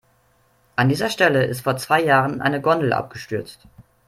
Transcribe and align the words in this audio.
An 0.77 0.89
dieser 0.89 1.11
Stelle 1.11 1.45
ist 1.45 1.61
vor 1.61 1.77
zwei 1.77 2.01
Jahren 2.01 2.41
eine 2.41 2.59
Gondel 2.59 2.91
abgestürzt. 2.91 3.67